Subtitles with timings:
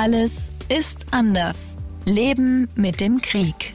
[0.00, 1.76] Alles ist anders.
[2.04, 3.74] Leben mit dem Krieg.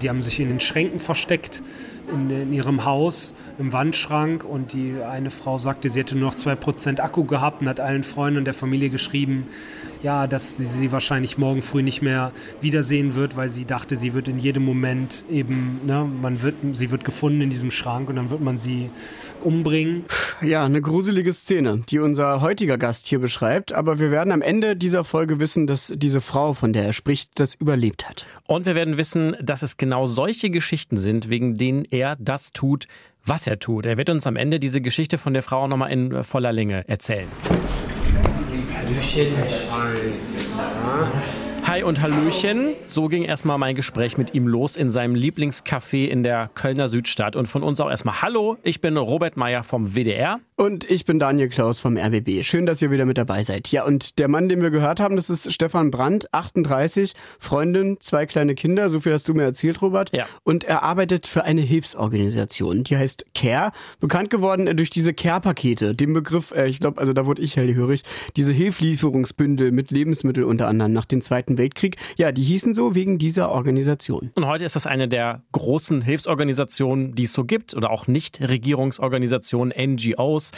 [0.00, 1.60] Die haben sich in den Schränken versteckt
[2.08, 6.36] in, in, ihrem Haus im Wandschrank und die eine Frau sagte, sie hätte nur noch
[6.36, 9.46] 2% Akku gehabt und hat allen Freunden und der Familie geschrieben,
[10.02, 14.14] ja, dass sie sie wahrscheinlich morgen früh nicht mehr wiedersehen wird, weil sie dachte, sie
[14.14, 18.16] wird in jedem Moment eben, ne, man wird, sie wird gefunden in diesem Schrank und
[18.16, 18.90] dann wird man sie
[19.42, 20.04] umbringen.
[20.40, 24.76] Ja, eine gruselige Szene, die unser heutiger Gast hier beschreibt, aber wir werden am Ende
[24.76, 28.26] dieser Folge wissen, dass diese Frau, von der er spricht, das überlebt hat.
[28.48, 32.88] Und wir werden wissen, dass es genau solche Geschichten sind, wegen denen er das tut,
[33.24, 33.86] was er tut.
[33.86, 37.28] Er wird uns am Ende diese Geschichte von der Frau nochmal in voller Länge erzählen.
[41.64, 42.74] Hi und Hallöchen.
[42.86, 47.36] So ging erstmal mein Gespräch mit ihm los in seinem Lieblingscafé in der Kölner Südstadt.
[47.36, 50.40] Und von uns auch erstmal Hallo, ich bin Robert Meyer vom WDR.
[50.62, 52.44] Und ich bin Daniel Klaus vom RBB.
[52.44, 53.72] Schön, dass ihr wieder mit dabei seid.
[53.72, 58.26] Ja, und der Mann, den wir gehört haben, das ist Stefan Brandt, 38, Freundin, zwei
[58.26, 60.14] kleine Kinder, so viel hast du mir erzählt, Robert.
[60.14, 60.24] Ja.
[60.44, 66.12] Und er arbeitet für eine Hilfsorganisation, die heißt CARE, bekannt geworden durch diese CARE-Pakete, den
[66.12, 68.02] Begriff, äh, ich glaube, also da wurde ich hellhörig,
[68.36, 71.96] diese Hilflieferungsbündel mit Lebensmitteln unter anderem nach dem Zweiten Weltkrieg.
[72.16, 74.30] Ja, die hießen so wegen dieser Organisation.
[74.36, 79.74] Und heute ist das eine der großen Hilfsorganisationen, die es so gibt, oder auch Nichtregierungsorganisationen,
[79.76, 80.51] NGOs.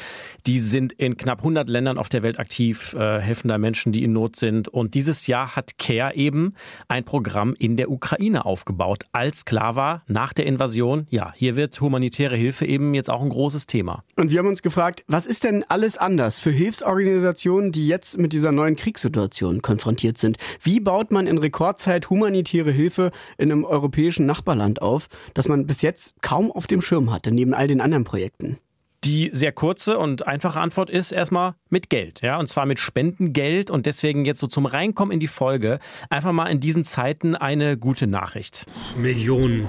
[0.47, 4.05] Die sind in knapp 100 Ländern auf der Welt aktiv, äh, helfen da Menschen, die
[4.05, 4.69] in Not sind.
[4.69, 6.55] Und dieses Jahr hat CARE eben
[6.89, 11.81] ein Programm in der Ukraine aufgebaut, als klar war, nach der Invasion, ja, hier wird
[11.81, 14.05] humanitäre Hilfe eben jetzt auch ein großes Thema.
[14.17, 18.33] Und wir haben uns gefragt, was ist denn alles anders für Hilfsorganisationen, die jetzt mit
[18.33, 20.39] dieser neuen Kriegssituation konfrontiert sind?
[20.62, 25.83] Wie baut man in Rekordzeit humanitäre Hilfe in einem europäischen Nachbarland auf, das man bis
[25.83, 28.58] jetzt kaum auf dem Schirm hatte, neben all den anderen Projekten?
[29.05, 33.71] Die sehr kurze und einfache Antwort ist erstmal mit Geld, ja, und zwar mit Spendengeld
[33.71, 37.77] und deswegen jetzt so zum Reinkommen in die Folge einfach mal in diesen Zeiten eine
[37.77, 38.65] gute Nachricht.
[38.97, 39.67] Millionen.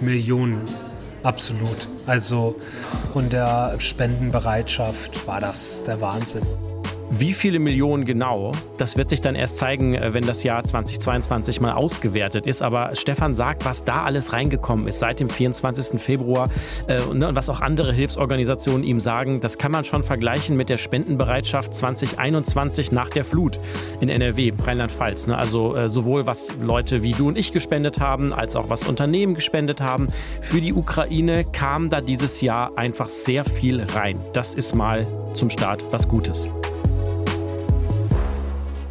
[0.00, 0.60] Millionen,
[1.22, 1.88] absolut.
[2.06, 2.60] Also
[3.14, 6.44] von der Spendenbereitschaft war das der Wahnsinn.
[7.16, 11.60] Wie viele Millionen genau, das wird sich dann erst zeigen, äh, wenn das Jahr 2022
[11.60, 12.60] mal ausgewertet ist.
[12.60, 16.00] Aber Stefan sagt, was da alles reingekommen ist seit dem 24.
[16.00, 16.48] Februar
[16.88, 20.68] äh, ne, und was auch andere Hilfsorganisationen ihm sagen, das kann man schon vergleichen mit
[20.68, 23.60] der Spendenbereitschaft 2021 nach der Flut
[24.00, 25.28] in NRW, Rheinland-Pfalz.
[25.28, 25.38] Ne?
[25.38, 29.34] Also äh, sowohl was Leute wie du und ich gespendet haben, als auch was Unternehmen
[29.36, 30.08] gespendet haben.
[30.40, 34.18] Für die Ukraine kam da dieses Jahr einfach sehr viel rein.
[34.32, 36.48] Das ist mal zum Start was Gutes.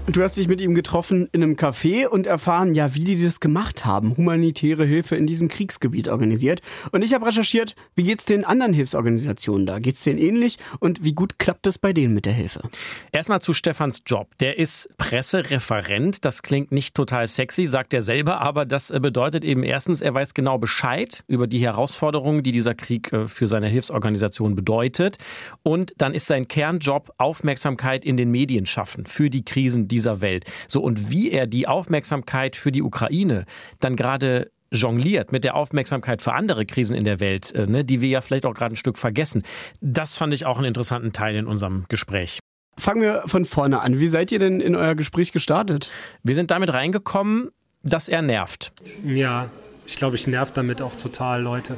[0.08, 3.40] Du hast dich mit ihm getroffen in einem Café und erfahren, ja, wie die das
[3.40, 6.62] gemacht haben, humanitäre Hilfe in diesem Kriegsgebiet organisiert.
[6.92, 9.80] Und ich habe recherchiert, wie geht's den anderen Hilfsorganisationen da?
[9.80, 12.70] Geht's denen ähnlich und wie gut klappt es bei denen mit der Hilfe?
[13.14, 14.28] Erstmal zu Stefans Job.
[14.42, 16.26] Der ist Pressereferent.
[16.26, 20.34] Das klingt nicht total sexy, sagt er selber, aber das bedeutet eben erstens, er weiß
[20.34, 25.18] genau Bescheid über die Herausforderungen, die dieser Krieg äh, für seine Hilfsorganisation bedeutet.
[25.64, 30.46] Und dann ist sein Kernjob Aufmerksamkeit in den Medien schaffen für die Krisen, dieser Welt.
[30.68, 33.46] So, und wie er die Aufmerksamkeit für die Ukraine
[33.80, 38.02] dann gerade jongliert mit der Aufmerksamkeit für andere Krisen in der Welt, äh, ne, die
[38.02, 39.44] wir ja vielleicht auch gerade ein Stück vergessen.
[39.82, 42.40] Das fand ich auch einen interessanten Teil in unserem Gespräch.
[42.78, 44.00] Fangen wir von vorne an.
[44.00, 45.92] Wie seid ihr denn in euer Gespräch gestartet?
[46.24, 47.52] Wir sind damit reingekommen,
[47.84, 48.74] dass er nervt.
[49.06, 49.50] Ja,
[49.86, 51.78] ich glaube, ich nerv damit auch total Leute.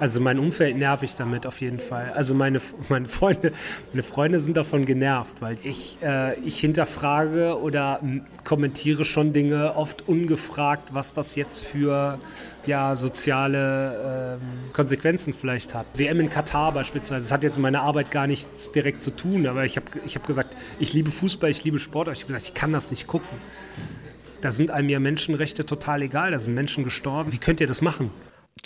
[0.00, 2.10] Also mein Umfeld nerv ich damit auf jeden Fall.
[2.14, 3.52] Also meine, meine, Freunde,
[3.92, 8.00] meine Freunde sind davon genervt, weil ich, äh, ich hinterfrage oder
[8.42, 12.18] kommentiere schon Dinge oft ungefragt, was das jetzt für
[12.64, 15.84] ja, soziale ähm, Konsequenzen vielleicht hat.
[15.92, 19.46] WM in Katar beispielsweise, das hat jetzt mit meiner Arbeit gar nichts direkt zu tun,
[19.46, 22.32] aber ich habe ich hab gesagt, ich liebe Fußball, ich liebe Sport, aber ich habe
[22.32, 23.36] gesagt, ich kann das nicht gucken.
[24.40, 27.34] Da sind einem ja Menschenrechte total egal, da sind Menschen gestorben.
[27.34, 28.10] Wie könnt ihr das machen?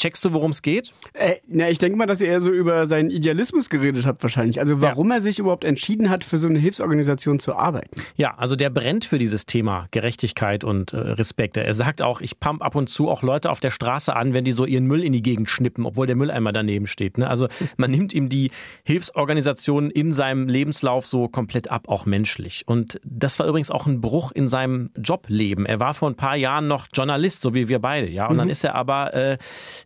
[0.04, 0.92] Checkst du, worum es geht?
[1.14, 4.60] Äh, na, ich denke mal, dass ihr eher so über seinen Idealismus geredet habt wahrscheinlich.
[4.60, 5.14] Also warum ja.
[5.14, 8.02] er sich überhaupt entschieden hat, für so eine Hilfsorganisation zu arbeiten.
[8.14, 11.56] Ja, also der brennt für dieses Thema Gerechtigkeit und äh, Respekt.
[11.56, 14.44] Er sagt auch, ich pump ab und zu auch Leute auf der Straße an, wenn
[14.44, 17.16] die so ihren Müll in die Gegend schnippen, obwohl der Mülleimer daneben steht.
[17.16, 17.26] Ne?
[17.26, 18.50] Also man nimmt ihm die
[18.82, 22.64] Hilfsorganisation in seinem Lebenslauf so komplett ab, auch menschlich.
[22.66, 25.64] Und das war übrigens auch ein Bruch in seinem Jobleben.
[25.64, 28.10] Er war vor ein paar Jahren noch Journalist, so wie wir beide.
[28.10, 28.40] Ja, und mhm.
[28.40, 29.38] dann ist er aber äh,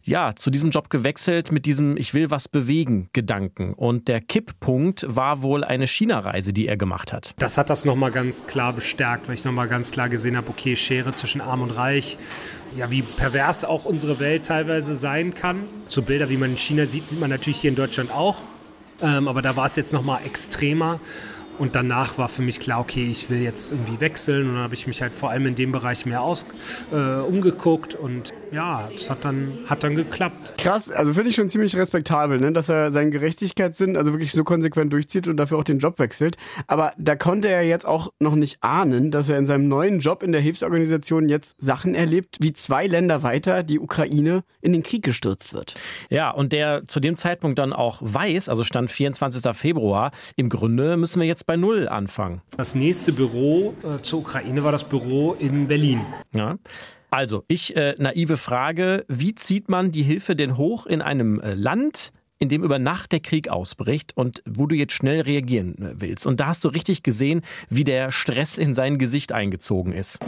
[0.08, 3.74] ja, zu diesem Job gewechselt mit diesem Ich will was bewegen Gedanken.
[3.74, 7.34] Und der Kipppunkt war wohl eine China-Reise, die er gemacht hat.
[7.38, 10.76] Das hat das nochmal ganz klar bestärkt, weil ich nochmal ganz klar gesehen habe, okay,
[10.76, 12.18] Schere zwischen Arm und Reich.
[12.76, 15.62] Ja, wie pervers auch unsere Welt teilweise sein kann.
[15.88, 18.42] So Bilder, wie man in China sieht, sieht man natürlich hier in Deutschland auch.
[19.00, 21.00] Ähm, aber da war es jetzt nochmal extremer.
[21.58, 24.48] Und danach war für mich klar, okay, ich will jetzt irgendwie wechseln.
[24.48, 26.46] Und dann habe ich mich halt vor allem in dem Bereich mehr aus,
[26.92, 27.94] äh, umgeguckt.
[27.94, 30.54] Und ja, es hat dann, hat dann geklappt.
[30.58, 32.52] Krass, also finde ich schon ziemlich respektabel, ne?
[32.52, 36.36] dass er seinen Gerechtigkeitssinn also wirklich so konsequent durchzieht und dafür auch den Job wechselt.
[36.66, 40.22] Aber da konnte er jetzt auch noch nicht ahnen, dass er in seinem neuen Job
[40.22, 45.02] in der Hilfsorganisation jetzt Sachen erlebt, wie zwei Länder weiter die Ukraine in den Krieg
[45.02, 45.74] gestürzt wird.
[46.10, 49.56] Ja, und der zu dem Zeitpunkt dann auch weiß, also stand 24.
[49.56, 52.42] Februar, im Grunde müssen wir jetzt bei Null anfangen.
[52.56, 56.00] Das nächste Büro äh, zur Ukraine war das Büro in Berlin.
[56.34, 56.56] Ja.
[57.10, 61.54] Also, ich äh, naive Frage, wie zieht man die Hilfe denn hoch in einem äh,
[61.54, 65.94] Land, in dem über Nacht der Krieg ausbricht und wo du jetzt schnell reagieren äh,
[65.96, 66.26] willst?
[66.26, 70.18] Und da hast du richtig gesehen, wie der Stress in sein Gesicht eingezogen ist.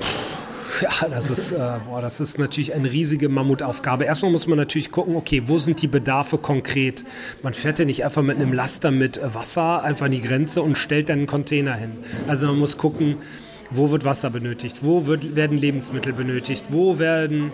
[0.80, 4.04] Ja, das ist, äh, boah, das ist natürlich eine riesige Mammutaufgabe.
[4.04, 7.04] Erstmal muss man natürlich gucken, okay, wo sind die Bedarfe konkret?
[7.42, 10.78] Man fährt ja nicht einfach mit einem Laster mit Wasser einfach an die Grenze und
[10.78, 11.92] stellt dann einen Container hin.
[12.28, 13.16] Also man muss gucken,
[13.70, 14.78] wo wird Wasser benötigt?
[14.82, 16.66] Wo wird, werden Lebensmittel benötigt?
[16.70, 17.52] Wo werden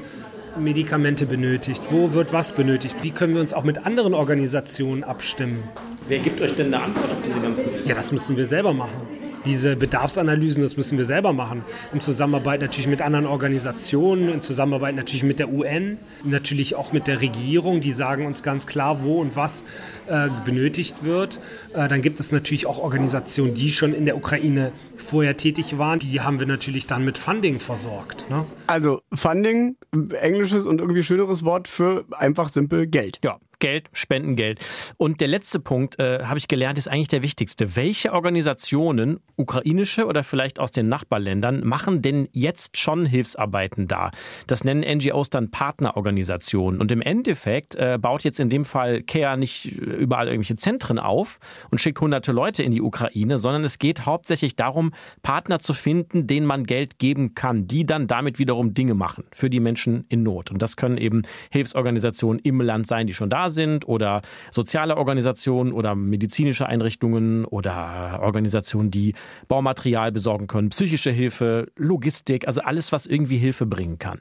[0.59, 1.83] Medikamente benötigt?
[1.91, 2.97] Wo wird was benötigt?
[3.03, 5.63] Wie können wir uns auch mit anderen Organisationen abstimmen?
[6.09, 7.89] Wer gibt euch denn eine Antwort auf diese ganzen Fragen?
[7.89, 11.63] Ja, das müssen wir selber machen diese Bedarfsanalysen, das müssen wir selber machen.
[11.93, 17.07] In Zusammenarbeit natürlich mit anderen Organisationen, in Zusammenarbeit natürlich mit der UN, natürlich auch mit
[17.07, 19.65] der Regierung, die sagen uns ganz klar, wo und was
[20.07, 21.41] äh, benötigt wird.
[21.73, 25.99] Äh, dann gibt es natürlich auch Organisationen, die schon in der Ukraine vorher tätig waren.
[25.99, 28.29] Die haben wir natürlich dann mit Funding versorgt.
[28.29, 28.45] Ne?
[28.67, 29.77] Also Funding,
[30.21, 33.21] englisches und irgendwie schöneres Wort für einfach simpel Geld.
[33.25, 34.61] Ja, Geld, Spendengeld.
[34.99, 37.77] Und der letzte Punkt, äh, habe ich gelernt, ist eigentlich der wichtigste.
[37.77, 44.11] Welche Organisationen, ukrainische oder vielleicht aus den Nachbarländern, machen denn jetzt schon Hilfsarbeiten da?
[44.47, 46.81] Das nennen NGOs dann Partnerorganisationen.
[46.81, 51.39] Und im Endeffekt äh, baut jetzt in dem Fall CARE nicht überall irgendwelche Zentren auf
[51.71, 54.93] und schickt hunderte Leute in die Ukraine, sondern es geht hauptsächlich darum,
[55.23, 59.51] Partner zu finden, denen man Geld geben kann, die dann damit wiederum Dinge machen für
[59.51, 60.51] die Menschen in Not.
[60.51, 65.73] Und das können eben Hilfsorganisationen im Land sein, die schon da sind oder soziale Organisationen
[65.73, 69.15] oder medizinische Einrichtungen oder Organisationen, die
[69.49, 74.21] Baumaterial besorgen können, psychische Hilfe, Logistik, also alles, was irgendwie Hilfe bringen kann.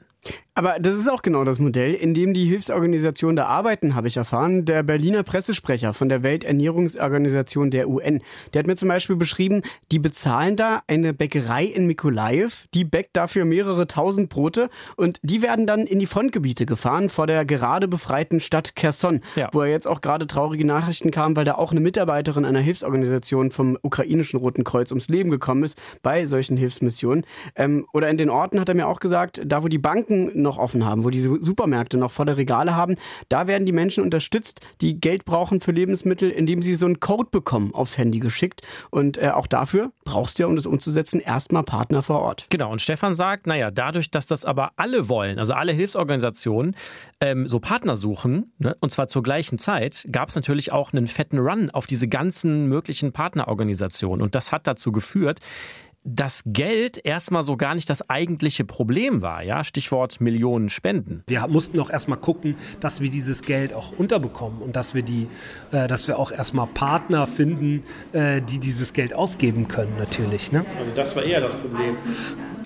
[0.58, 4.16] Aber das ist auch genau das Modell, in dem die Hilfsorganisationen da arbeiten, habe ich
[4.16, 4.64] erfahren.
[4.64, 8.22] Der Berliner Pressesprecher von der Welternährungsorganisation der UN,
[8.54, 9.60] der hat mir zum Beispiel beschrieben,
[9.92, 15.42] die bezahlen da eine Bäckerei in Mikolajew, die bäckt dafür mehrere tausend Brote und die
[15.42, 19.50] werden dann in die Frontgebiete gefahren vor der gerade befreiten Stadt Kherson, ja.
[19.52, 23.50] wo ja jetzt auch gerade traurige Nachrichten kamen, weil da auch eine Mitarbeiterin einer Hilfsorganisation
[23.50, 27.26] vom ukrainischen Roten Kreuz ums Leben gekommen ist bei solchen Hilfsmissionen.
[27.56, 30.58] Ähm, oder in den Orten hat er mir auch gesagt, da wo die Banken noch
[30.58, 32.96] offen haben, wo diese Supermärkte noch volle Regale haben,
[33.28, 37.28] da werden die Menschen unterstützt, die Geld brauchen für Lebensmittel, indem sie so einen Code
[37.30, 38.62] bekommen, aufs Handy geschickt.
[38.90, 42.46] Und äh, auch dafür brauchst du ja, um das umzusetzen, erstmal Partner vor Ort.
[42.50, 46.74] Genau, und Stefan sagt, naja, dadurch, dass das aber alle wollen, also alle Hilfsorganisationen,
[47.20, 51.06] ähm, so Partner suchen, ne, und zwar zur gleichen Zeit, gab es natürlich auch einen
[51.08, 54.22] fetten Run auf diese ganzen möglichen Partnerorganisationen.
[54.22, 55.40] Und das hat dazu geführt,
[56.06, 61.24] das Geld erstmal so gar nicht das eigentliche Problem war, ja, Stichwort Millionen Spenden.
[61.26, 65.26] Wir mussten auch erstmal gucken, dass wir dieses Geld auch unterbekommen und dass wir die,
[65.72, 67.82] äh, dass wir auch erstmal Partner finden,
[68.12, 70.52] äh, die dieses Geld ausgeben können, natürlich.
[70.52, 70.64] Ne?
[70.78, 71.96] Also das war eher das Problem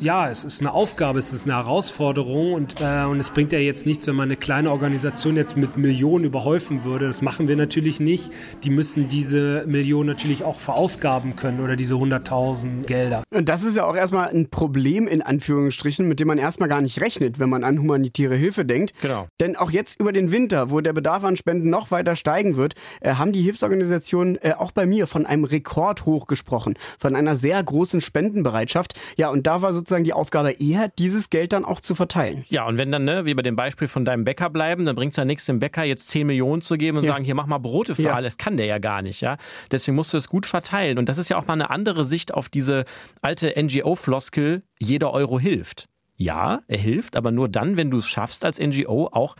[0.00, 3.59] ja, es ist eine Aufgabe, es ist eine Herausforderung und, äh, und es bringt ja
[3.59, 7.07] jetzt nichts, wenn man eine kleine Organisation jetzt mit Millionen überhäufen würde.
[7.07, 8.31] Das machen wir natürlich nicht.
[8.64, 13.23] Die müssen diese Millionen natürlich auch verausgaben können oder diese 100.000 Gelder.
[13.33, 16.81] Und das ist ja auch erstmal ein Problem in Anführungsstrichen, mit dem man erstmal gar
[16.81, 18.93] nicht rechnet, wenn man an humanitäre Hilfe denkt.
[19.03, 19.29] Genau.
[19.39, 22.75] Denn auch jetzt über den Winter, wo der Bedarf an Spenden noch weiter steigen wird,
[23.01, 27.63] äh, haben die Hilfsorganisationen äh, auch bei mir von einem Rekordhoch gesprochen, von einer sehr
[27.63, 28.99] großen Spendenbereitschaft.
[29.17, 32.45] Ja, und da war sozusagen sozusagen die Aufgabe eher, dieses Geld dann auch zu verteilen.
[32.49, 35.13] Ja, und wenn dann, ne, wie bei dem Beispiel von deinem Bäcker bleiben, dann bringt
[35.13, 37.13] es ja nichts, dem Bäcker jetzt 10 Millionen zu geben und ja.
[37.13, 38.15] sagen, hier mach mal Brote für ja.
[38.15, 38.27] alle.
[38.27, 39.37] Das kann der ja gar nicht, ja.
[39.71, 40.99] Deswegen musst du es gut verteilen.
[40.99, 42.85] Und das ist ja auch mal eine andere Sicht auf diese
[43.21, 45.87] alte NGO-Floskel, jeder Euro hilft.
[46.17, 49.37] Ja, er hilft, aber nur dann, wenn du es schaffst, als NGO auch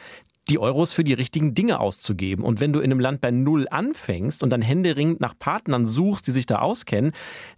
[0.51, 2.45] die Euros für die richtigen Dinge auszugeben.
[2.45, 6.27] Und wenn du in einem Land bei Null anfängst und dann händeringend nach Partnern suchst,
[6.27, 7.13] die sich da auskennen,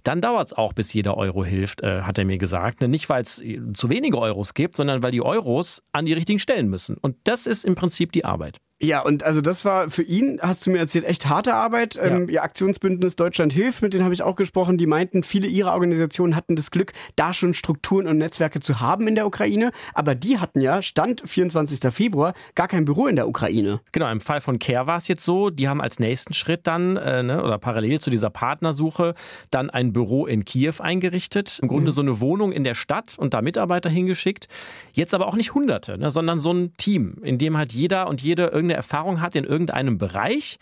[0.04, 2.80] dann dauert es auch, bis jeder Euro hilft, äh, hat er mir gesagt.
[2.80, 3.42] Ne, nicht, weil es
[3.74, 6.96] zu wenige Euros gibt, sondern weil die Euros an die richtigen Stellen müssen.
[6.98, 8.58] Und das ist im Prinzip die Arbeit.
[8.82, 11.94] Ja, und also das war für ihn, hast du mir erzählt, echt harte Arbeit.
[11.94, 12.06] Ja.
[12.06, 15.72] Ähm, Ihr Aktionsbündnis Deutschland hilft, mit denen habe ich auch gesprochen, die meinten, viele ihrer
[15.72, 19.70] Organisationen hatten das Glück, da schon Strukturen und Netzwerke zu haben in der Ukraine.
[19.94, 21.92] Aber die hatten ja, Stand 24.
[21.94, 23.80] Februar, gar kein Büro in der Ukraine.
[23.92, 26.96] Genau, im Fall von Care war es jetzt so, die haben als nächsten Schritt dann,
[26.96, 29.14] äh, ne, oder parallel zu dieser Partnersuche,
[29.50, 31.60] dann ein Büro in Kiew eingerichtet.
[31.62, 31.94] Im Grunde mhm.
[31.94, 34.48] so eine Wohnung in der Stadt und da Mitarbeiter hingeschickt.
[34.92, 38.20] Jetzt aber auch nicht Hunderte, ne, sondern so ein Team, in dem halt jeder und
[38.20, 40.58] jede irgendeine eine Erfahrung hat in irgendeinem Bereich.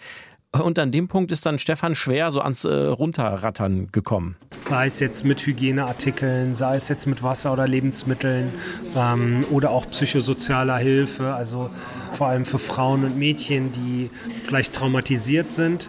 [0.52, 4.34] Und an dem Punkt ist dann Stefan schwer so ans äh, Runterrattern gekommen.
[4.60, 8.52] Sei es jetzt mit Hygieneartikeln, sei es jetzt mit Wasser oder Lebensmitteln
[8.96, 11.70] ähm, oder auch psychosozialer Hilfe, also
[12.10, 14.10] vor allem für Frauen und Mädchen, die
[14.42, 15.88] vielleicht traumatisiert sind.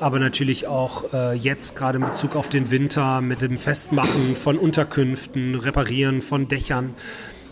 [0.00, 4.58] Aber natürlich auch äh, jetzt gerade in Bezug auf den Winter mit dem Festmachen von
[4.58, 6.96] Unterkünften, Reparieren von Dächern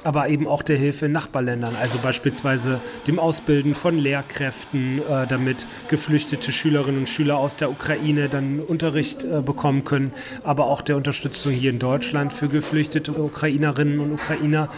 [0.04, 5.66] aber eben auch der Hilfe in Nachbarländern, also beispielsweise dem Ausbilden von Lehrkräften, äh, damit
[5.88, 10.12] geflüchtete Schülerinnen und Schüler aus der Ukraine dann Unterricht äh, bekommen können,
[10.44, 14.68] aber auch der Unterstützung hier in Deutschland für geflüchtete Ukrainerinnen und Ukrainer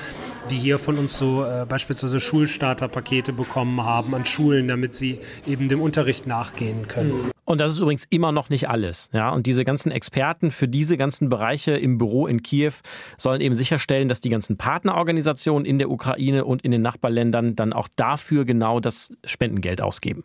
[0.50, 5.68] die hier von uns so äh, beispielsweise Schulstarterpakete bekommen haben an Schulen, damit sie eben
[5.68, 7.33] dem Unterricht nachgehen können.
[7.44, 9.10] Und das ist übrigens immer noch nicht alles.
[9.12, 9.30] Ja?
[9.30, 12.72] Und diese ganzen Experten für diese ganzen Bereiche im Büro in Kiew
[13.18, 17.72] sollen eben sicherstellen, dass die ganzen Partnerorganisationen in der Ukraine und in den Nachbarländern dann
[17.72, 20.24] auch dafür genau das Spendengeld ausgeben.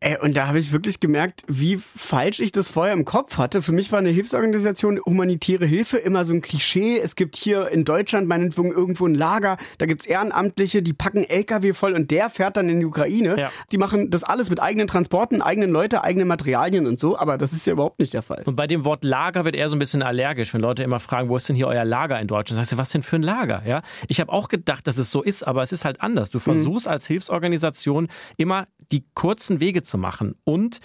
[0.00, 3.62] Ey, und da habe ich wirklich gemerkt, wie falsch ich das vorher im Kopf hatte.
[3.62, 6.98] Für mich war eine Hilfsorganisation humanitäre Hilfe immer so ein Klischee.
[6.98, 11.72] Es gibt hier in Deutschland meinetwegen irgendwo ein Lager, da gibt's Ehrenamtliche, die packen LKW
[11.72, 13.36] voll und der fährt dann in die Ukraine.
[13.36, 13.50] Ja.
[13.72, 17.52] Die machen das alles mit eigenen Transporten, eigenen Leute, eigenen Materialien und so, aber das
[17.52, 18.44] ist ja überhaupt nicht der Fall.
[18.44, 21.28] Und bei dem Wort Lager wird er so ein bisschen allergisch, wenn Leute immer fragen,
[21.28, 22.58] wo ist denn hier euer Lager in Deutschland?
[22.58, 23.64] Sagst du, was denn für ein Lager?
[23.66, 23.82] Ja?
[24.06, 26.30] Ich habe auch gedacht, dass es so ist, aber es ist halt anders.
[26.30, 26.42] Du mhm.
[26.42, 26.92] versuchst mhm.
[26.92, 30.80] als Hilfsorganisation immer die kurzen Wege zu machen und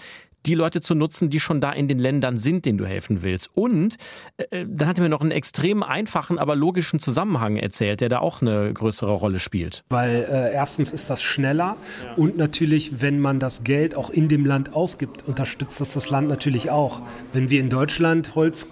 [0.46, 3.48] die Leute zu nutzen, die schon da in den Ländern sind, denen du helfen willst.
[3.54, 3.96] Und
[4.36, 8.08] äh, äh, dann hat er mir noch einen extrem einfachen, aber logischen Zusammenhang erzählt, der
[8.08, 9.84] da auch eine größere Rolle spielt.
[9.88, 12.14] Weil äh, erstens ist das schneller ja.
[12.14, 16.28] und natürlich, wenn man das Geld auch in dem Land ausgibt, unterstützt das das Land
[16.28, 17.00] natürlich auch.
[17.32, 18.66] Wenn wir in Deutschland Holz,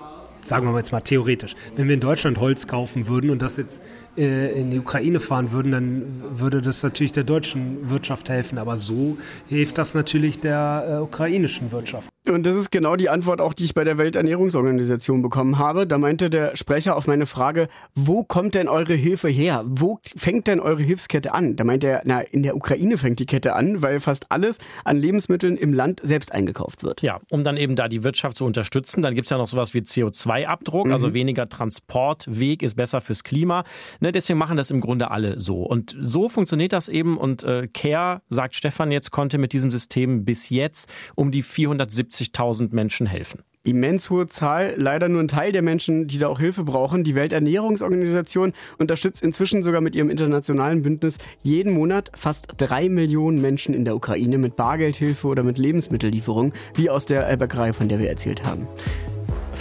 [0.44, 3.56] sagen wir mal jetzt mal theoretisch, wenn wir in Deutschland Holz kaufen würden und das
[3.56, 3.82] jetzt
[4.16, 6.02] in die Ukraine fahren würden, dann
[6.38, 8.58] würde das natürlich der deutschen Wirtschaft helfen.
[8.58, 9.16] Aber so
[9.48, 12.10] hilft das natürlich der äh, ukrainischen Wirtschaft.
[12.28, 15.88] Und das ist genau die Antwort auch, die ich bei der Welternährungsorganisation bekommen habe.
[15.88, 19.64] Da meinte der Sprecher auf meine Frage, wo kommt denn eure Hilfe her?
[19.66, 21.56] Wo fängt denn eure Hilfskette an?
[21.56, 24.98] Da meinte er, na, in der Ukraine fängt die Kette an, weil fast alles an
[24.98, 27.02] Lebensmitteln im Land selbst eingekauft wird.
[27.02, 29.02] Ja, um dann eben da die Wirtschaft zu unterstützen.
[29.02, 30.92] Dann gibt es ja noch sowas wie CO2-Abdruck, mhm.
[30.92, 33.64] also weniger Transportweg ist besser fürs Klima.
[34.02, 35.62] Ne, deswegen machen das im Grunde alle so.
[35.62, 37.16] Und so funktioniert das eben.
[37.16, 42.32] Und äh, CARE, sagt Stefan jetzt, konnte mit diesem System bis jetzt um die 470
[42.32, 43.42] 70.000 Menschen helfen.
[43.64, 47.04] Immens hohe Zahl, leider nur ein Teil der Menschen, die da auch Hilfe brauchen.
[47.04, 53.72] Die Welternährungsorganisation unterstützt inzwischen sogar mit ihrem internationalen Bündnis jeden Monat fast drei Millionen Menschen
[53.72, 58.10] in der Ukraine mit Bargeldhilfe oder mit Lebensmittellieferung, wie aus der Bäckerei, von der wir
[58.10, 58.66] erzählt haben.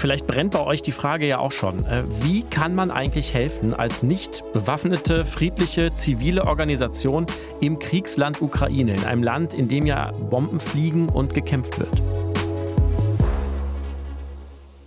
[0.01, 1.85] Vielleicht brennt bei euch die Frage ja auch schon.
[1.85, 7.27] Äh, wie kann man eigentlich helfen als nicht bewaffnete, friedliche, zivile Organisation
[7.59, 12.01] im Kriegsland Ukraine, in einem Land, in dem ja Bomben fliegen und gekämpft wird?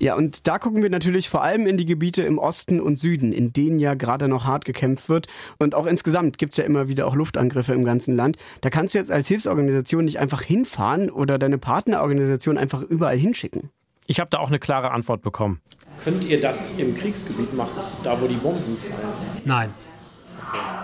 [0.01, 3.33] Ja, und da gucken wir natürlich vor allem in die Gebiete im Osten und Süden,
[3.33, 5.29] in denen ja gerade noch hart gekämpft wird.
[5.61, 8.37] Und auch insgesamt gibt es ja immer wieder auch Luftangriffe im ganzen Land.
[8.63, 13.71] Da kannst du jetzt als Hilfsorganisation nicht einfach hinfahren oder deine Partnerorganisation einfach überall hinschicken.
[14.07, 15.61] Ich habe da auch eine klare Antwort bekommen.
[16.03, 19.13] Könnt ihr das im Kriegsgebiet machen, da wo die Bomben fallen?
[19.45, 19.71] Nein.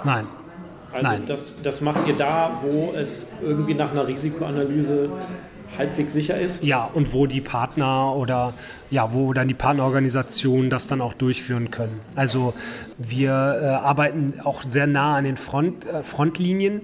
[0.05, 0.27] Nein.
[0.93, 1.27] Also Nein.
[1.27, 5.11] Das, das macht ihr da, wo es irgendwie nach einer Risikoanalyse
[5.79, 6.63] halbwegs sicher ist?
[6.65, 8.55] Ja, und wo die Partner oder
[8.91, 12.01] ja, wo dann die Partnerorganisationen das dann auch durchführen können.
[12.17, 12.55] Also
[12.99, 16.83] wir äh, arbeiten auch sehr nah an den Front, äh, Frontlinien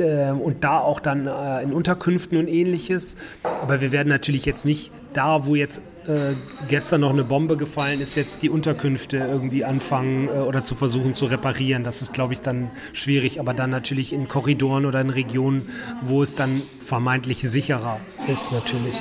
[0.00, 3.16] und da auch dann äh, in Unterkünften und ähnliches.
[3.62, 6.34] Aber wir werden natürlich jetzt nicht da, wo jetzt äh,
[6.68, 11.14] gestern noch eine Bombe gefallen ist, jetzt die Unterkünfte irgendwie anfangen äh, oder zu versuchen
[11.14, 11.84] zu reparieren.
[11.84, 13.38] Das ist, glaube ich, dann schwierig.
[13.38, 15.68] Aber dann natürlich in Korridoren oder in Regionen,
[16.02, 19.00] wo es dann vermeintlich sicherer ist, natürlich.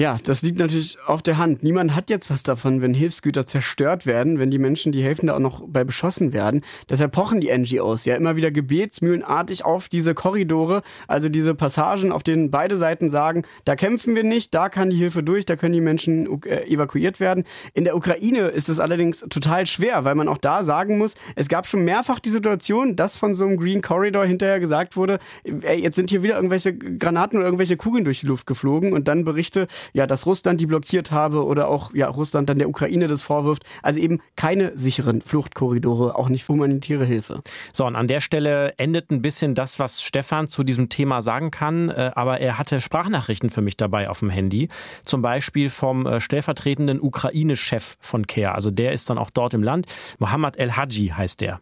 [0.00, 1.62] Ja, das liegt natürlich auf der Hand.
[1.62, 5.34] Niemand hat jetzt was davon, wenn Hilfsgüter zerstört werden, wenn die Menschen, die helfen, da
[5.34, 6.62] auch noch bei beschossen werden.
[6.88, 12.22] Deshalb pochen die NGOs ja immer wieder gebetsmühlenartig auf diese Korridore, also diese Passagen, auf
[12.22, 15.74] denen beide Seiten sagen, da kämpfen wir nicht, da kann die Hilfe durch, da können
[15.74, 17.44] die Menschen äh, evakuiert werden.
[17.74, 21.48] In der Ukraine ist es allerdings total schwer, weil man auch da sagen muss, es
[21.48, 25.78] gab schon mehrfach die Situation, dass von so einem Green Corridor hinterher gesagt wurde, ey,
[25.78, 29.26] jetzt sind hier wieder irgendwelche Granaten oder irgendwelche Kugeln durch die Luft geflogen und dann
[29.26, 33.22] Berichte, ja, dass Russland die blockiert habe oder auch ja, Russland dann der Ukraine das
[33.22, 33.64] vorwirft.
[33.82, 37.40] Also eben keine sicheren Fluchtkorridore, auch nicht für humanitäre Hilfe.
[37.72, 41.50] So, und an der Stelle endet ein bisschen das, was Stefan zu diesem Thema sagen
[41.50, 44.68] kann, äh, aber er hatte Sprachnachrichten für mich dabei auf dem Handy.
[45.04, 48.54] Zum Beispiel vom äh, stellvertretenden Ukraine-Chef von CARE.
[48.54, 49.86] Also der ist dann auch dort im Land.
[50.18, 51.60] Mohammad El Haji heißt der.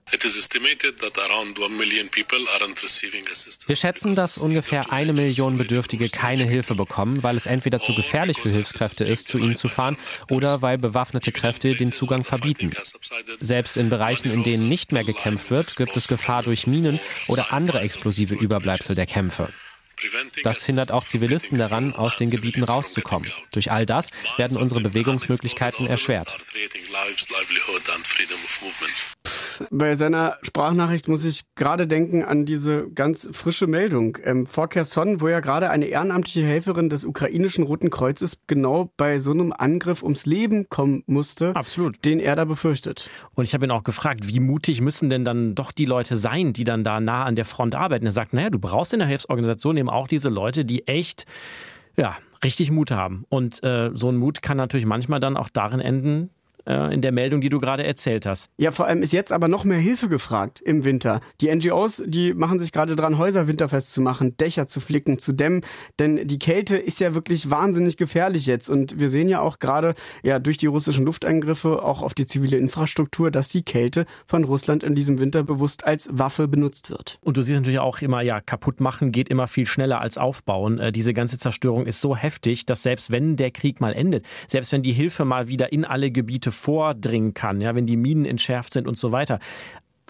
[3.67, 8.18] Wir schätzen, dass ungefähr eine Million Bedürftige keine Hilfe bekommen, weil es entweder zu gefährlich
[8.19, 9.97] gefährlich für Hilfskräfte ist, zu ihnen zu fahren
[10.29, 12.73] oder weil bewaffnete Kräfte den Zugang verbieten.
[13.39, 16.99] Selbst in Bereichen, in denen nicht mehr gekämpft wird, gibt es Gefahr durch Minen
[17.29, 19.51] oder andere explosive Überbleibsel der Kämpfe.
[20.43, 23.31] Das hindert auch Zivilisten daran, aus den Gebieten rauszukommen.
[23.53, 26.37] Durch all das werden unsere Bewegungsmöglichkeiten erschwert.
[29.71, 34.19] Bei seiner Sprachnachricht muss ich gerade denken an diese ganz frische Meldung.
[34.25, 39.19] Ähm, vor Kherson, wo ja gerade eine ehrenamtliche Helferin des ukrainischen Roten Kreuzes genau bei
[39.19, 42.05] so einem Angriff ums Leben kommen musste, Absolut.
[42.05, 43.11] den er da befürchtet.
[43.35, 46.53] Und ich habe ihn auch gefragt, wie mutig müssen denn dann doch die Leute sein,
[46.53, 48.07] die dann da nah an der Front arbeiten?
[48.07, 51.25] Er sagt, naja, du brauchst in der Hilfsorganisation eben auch diese Leute, die echt,
[51.97, 53.25] ja, richtig Mut haben.
[53.29, 56.31] Und äh, so ein Mut kann natürlich manchmal dann auch darin enden,
[56.69, 58.51] äh, in der Meldung, die du gerade erzählt hast.
[58.59, 61.21] Ja, vor allem ist jetzt aber noch mehr Hilfe gefragt im Winter.
[61.41, 65.33] Die NGOs, die machen sich gerade dran, Häuser winterfest zu machen, Dächer zu flicken, zu
[65.33, 65.63] dämmen,
[65.99, 69.95] denn die Kälte ist ja wirklich wahnsinnig gefährlich jetzt und wir sehen ja auch gerade
[70.23, 74.83] ja durch die russischen Luftangriffe auch auf die zivile Infrastruktur, dass die Kälte von Russland
[74.83, 77.19] in diesem Winter bewusst als Waffe benutzt wird.
[77.23, 80.79] Und du siehst natürlich auch immer, ja, kaputt machen geht immer viel schneller als aufbauen.
[80.79, 84.73] Äh, diese ganze Zerstörung ist so heftig, dass selbst wenn der Krieg mal endet, selbst
[84.73, 88.73] wenn die Hilfe mal wieder in alle Gebiete vordringen kann, ja, wenn die Minen entschärft
[88.73, 89.39] sind und so weiter.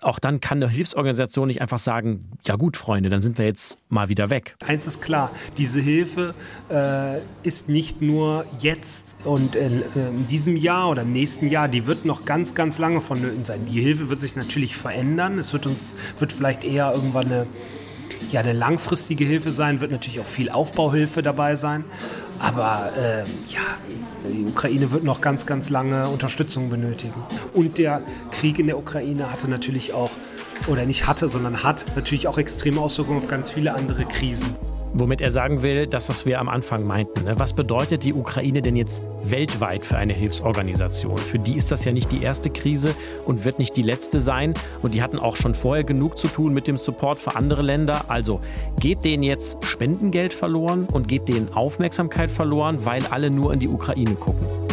[0.01, 3.79] Auch dann kann eine Hilfsorganisation nicht einfach sagen, ja gut, Freunde, dann sind wir jetzt
[3.89, 4.55] mal wieder weg.
[4.65, 6.35] Eins ist klar, diese Hilfe
[6.71, 11.87] äh, ist nicht nur jetzt und in, in, diesem Jahr oder im nächsten Jahr, die
[11.87, 13.67] wird noch ganz, ganz lange vonnöten sein.
[13.67, 15.37] Die Hilfe wird sich natürlich verändern.
[15.37, 17.47] Es wird uns, wird vielleicht eher irgendwann eine,
[18.31, 21.85] ja, eine langfristige Hilfe sein, wird natürlich auch viel Aufbauhilfe dabei sein.
[22.39, 23.21] Aber äh,
[23.53, 23.61] ja,
[24.33, 27.21] die Ukraine wird noch ganz, ganz lange Unterstützung benötigen.
[27.55, 30.11] Und der Krieg in der Ukraine hatte natürlich auch,
[30.67, 34.57] oder nicht hatte, sondern hat natürlich auch extreme Auswirkungen auf ganz viele andere Krisen.
[34.95, 37.25] Womit er sagen will, das, was wir am Anfang meinten.
[37.25, 37.39] Ne?
[37.39, 41.19] Was bedeutet die Ukraine denn jetzt weltweit für eine Hilfsorganisation?
[41.19, 42.95] Für die ist das ja nicht die erste Krise
[43.27, 44.55] und wird nicht die letzte sein.
[44.83, 48.07] Und die hatten auch schon vorher genug zu tun mit dem Support für andere Länder.
[48.09, 48.41] Also
[48.81, 53.69] geht denen jetzt Spendengeld verloren und geht denen Aufmerksamkeit verloren, weil alle nur in die
[53.69, 54.68] Ukraine gucken?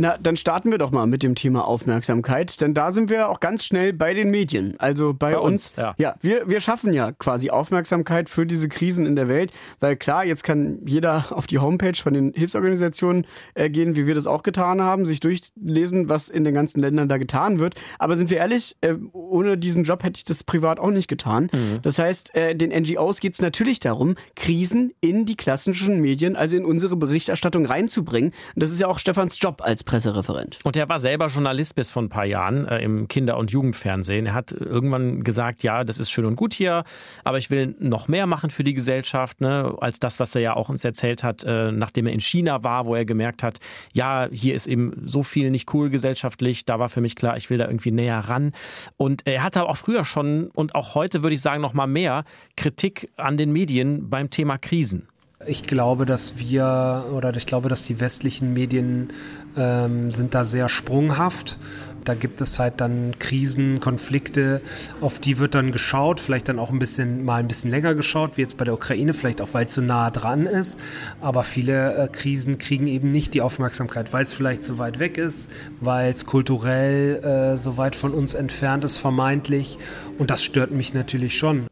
[0.00, 3.40] Na, dann starten wir doch mal mit dem Thema Aufmerksamkeit, denn da sind wir auch
[3.40, 4.76] ganz schnell bei den Medien.
[4.78, 5.94] Also bei, bei uns, uns, ja.
[5.98, 10.24] ja, wir, wir schaffen ja quasi Aufmerksamkeit für diese Krisen in der Welt, weil klar,
[10.24, 14.44] jetzt kann jeder auf die Homepage von den Hilfsorganisationen äh, gehen, wie wir das auch
[14.44, 17.74] getan haben, sich durchlesen, was in den ganzen Ländern da getan wird.
[17.98, 21.50] Aber sind wir ehrlich, äh, ohne diesen Job hätte ich das privat auch nicht getan.
[21.52, 21.80] Mhm.
[21.82, 26.54] Das heißt, äh, den NGOs geht es natürlich darum, Krisen in die klassischen Medien, also
[26.54, 28.30] in unsere Berichterstattung reinzubringen.
[28.54, 30.58] Und das ist ja auch Stefans Job als Pressereferent.
[30.64, 34.26] Und er war selber Journalist bis vor ein paar Jahren äh, im Kinder- und Jugendfernsehen.
[34.26, 36.84] Er hat irgendwann gesagt, ja, das ist schön und gut hier,
[37.24, 40.56] aber ich will noch mehr machen für die Gesellschaft, ne, als das, was er ja
[40.56, 43.60] auch uns erzählt hat, äh, nachdem er in China war, wo er gemerkt hat,
[43.94, 46.66] ja, hier ist eben so viel nicht cool gesellschaftlich.
[46.66, 48.52] Da war für mich klar, ich will da irgendwie näher ran.
[48.98, 52.24] Und er hatte auch früher schon und auch heute würde ich sagen noch mal mehr
[52.58, 55.08] Kritik an den Medien beim Thema Krisen.
[55.46, 59.10] Ich glaube, dass wir oder ich glaube, dass die westlichen Medien
[59.56, 61.58] ähm, sind da sehr sprunghaft.
[62.04, 64.62] Da gibt es halt dann Krisen, Konflikte,
[65.00, 68.36] auf die wird dann geschaut, vielleicht dann auch ein bisschen mal ein bisschen länger geschaut,
[68.36, 70.80] wie jetzt bei der Ukraine, vielleicht auch weil es so nah dran ist.
[71.20, 75.18] Aber viele äh, Krisen kriegen eben nicht die Aufmerksamkeit, weil es vielleicht so weit weg
[75.18, 79.78] ist, weil es kulturell äh, so weit von uns entfernt ist, vermeintlich.
[80.18, 81.67] Und das stört mich natürlich schon.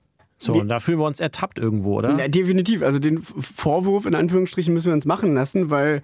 [0.47, 2.19] So, und da fühlen wir uns ertappt irgendwo, oder?
[2.19, 2.83] Ja, definitiv.
[2.83, 6.03] Also den Vorwurf in Anführungsstrichen müssen wir uns machen lassen, weil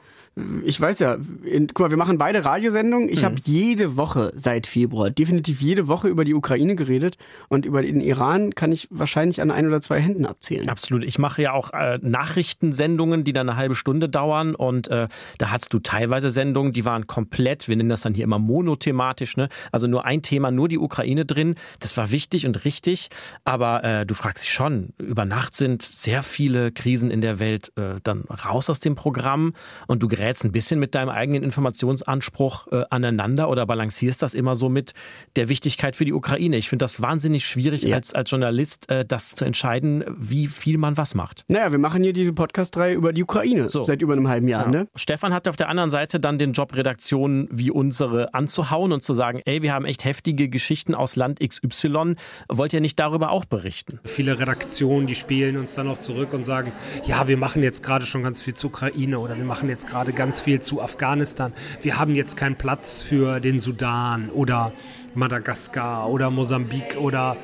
[0.65, 3.11] ich weiß ja, in, guck mal, wir machen beide Radiosendungen.
[3.11, 3.27] Ich mhm.
[3.27, 7.19] habe jede Woche seit Februar, definitiv jede Woche über die Ukraine geredet
[7.49, 10.71] und über den Iran kann ich wahrscheinlich an ein oder zwei Händen abzählen.
[10.71, 11.05] Absolut.
[11.05, 15.51] Ich mache ja auch äh, Nachrichtensendungen, die dann eine halbe Stunde dauern und äh, da
[15.51, 19.51] hattest du teilweise Sendungen, die waren komplett, wir nennen das dann hier immer monothematisch, ne?
[19.71, 21.57] also nur ein Thema, nur die Ukraine drin.
[21.81, 23.11] Das war wichtig und richtig,
[23.45, 27.71] aber äh, du fragst dich schon, über Nacht sind sehr viele Krisen in der Welt
[27.77, 29.53] äh, dann raus aus dem Programm
[29.87, 34.55] und du gerätst ein bisschen mit deinem eigenen Informationsanspruch äh, aneinander oder balancierst das immer
[34.55, 34.95] so mit
[35.35, 36.57] der Wichtigkeit für die Ukraine?
[36.59, 37.97] Ich finde das wahnsinnig schwierig ja.
[37.97, 41.45] als, als Journalist, äh, das zu entscheiden, wie viel man was macht.
[41.49, 43.83] Naja, wir machen hier diese Podcast-Reihe über die Ukraine so.
[43.83, 44.67] seit über einem halben Jahr.
[44.67, 44.71] Ja.
[44.71, 44.89] Ne?
[44.95, 49.15] Stefan hat auf der anderen Seite dann den Job, Redaktionen wie unsere anzuhauen und zu
[49.15, 52.15] sagen, ey, wir haben echt heftige Geschichten aus Land XY.
[52.49, 53.99] Wollt ihr nicht darüber auch berichten?
[54.05, 56.71] Viele Redaktionen, die spielen uns dann auch zurück und sagen,
[57.07, 60.12] ja, wir machen jetzt gerade schon ganz viel zur Ukraine oder wir machen jetzt gerade
[60.15, 61.53] ganz viel zu Afghanistan.
[61.81, 64.73] Wir haben jetzt keinen Platz für den Sudan oder
[65.15, 67.37] Madagaskar oder Mosambik oder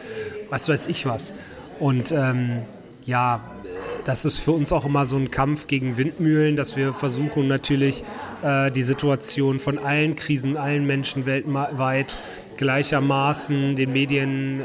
[0.51, 1.33] was weiß ich was.
[1.79, 2.63] Und ähm,
[3.05, 3.41] ja,
[4.05, 8.03] das ist für uns auch immer so ein Kampf gegen Windmühlen, dass wir versuchen natürlich
[8.43, 12.17] äh, die Situation von allen Krisen, allen Menschen weltweit
[12.57, 14.65] gleichermaßen den Medien äh,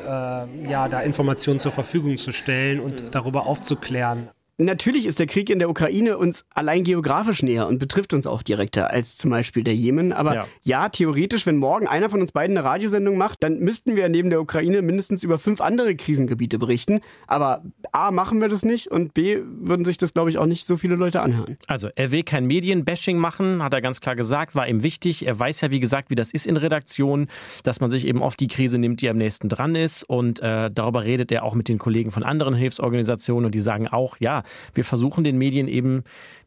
[0.70, 4.30] ja, da Informationen zur Verfügung zu stellen und darüber aufzuklären.
[4.60, 8.44] Natürlich ist der Krieg in der Ukraine uns allein geografisch näher und betrifft uns auch
[8.44, 10.13] direkter als zum Beispiel der Jemen.
[10.13, 10.48] Aber ja.
[10.62, 10.89] ja.
[10.89, 14.39] theoretisch, wenn morgen einer von uns beiden eine Radiosendung macht, dann müssten wir neben der
[14.39, 17.02] Ukraine mindestens über fünf andere Krisengebiete berichten.
[17.26, 20.66] Aber A, machen wir das nicht und B, würden sich das, glaube ich, auch nicht
[20.66, 21.58] so viele Leute anhören.
[21.66, 25.26] Also, er will kein Medienbashing machen, hat er ganz klar gesagt, war ihm wichtig.
[25.26, 27.28] Er weiß ja, wie gesagt, wie das ist in Redaktionen,
[27.63, 30.04] dass man sich eben oft die Krise nimmt, die am nächsten dran ist.
[30.04, 33.88] Und äh, darüber redet er auch mit den Kollegen von anderen Hilfsorganisationen und die sagen
[33.88, 36.04] auch, ja, wir versuchen den Medien eben